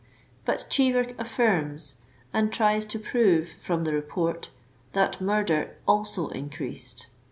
But 0.45 0.65
Cheever 0.67 1.13
affirms, 1.19 1.97
and 2.33 2.51
tries 2.51 2.87
to 2.87 2.97
prove 2.97 3.49
from 3.49 3.83
the 3.83 3.93
Report, 3.93 4.49
that 4.93 5.21
murder 5.21 5.75
also 5.87 6.29
increased. 6.29 7.05